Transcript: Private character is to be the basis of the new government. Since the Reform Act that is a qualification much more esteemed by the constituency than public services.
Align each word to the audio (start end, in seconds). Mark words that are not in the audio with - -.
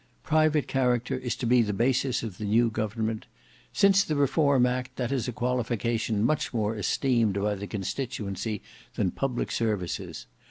Private 0.23 0.67
character 0.67 1.15
is 1.15 1.35
to 1.35 1.45
be 1.45 1.61
the 1.61 1.73
basis 1.77 2.23
of 2.23 2.39
the 2.39 2.43
new 2.45 2.71
government. 2.71 3.27
Since 3.71 4.03
the 4.03 4.15
Reform 4.15 4.65
Act 4.65 4.95
that 4.95 5.11
is 5.11 5.27
a 5.27 5.31
qualification 5.31 6.23
much 6.23 6.51
more 6.55 6.75
esteemed 6.75 7.35
by 7.39 7.53
the 7.53 7.67
constituency 7.67 8.63
than 8.95 9.11
public 9.11 9.51
services. 9.51 10.25